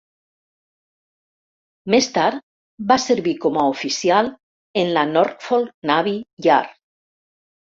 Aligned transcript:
Més 1.93 2.07
tard 2.15 2.39
va 2.93 2.97
servir 3.05 3.35
com 3.45 3.61
a 3.61 3.67
oficial 3.75 4.33
en 4.85 4.91
la 4.97 5.05
Norfolk 5.13 5.89
Navy 5.91 6.17
Yard. 6.49 6.77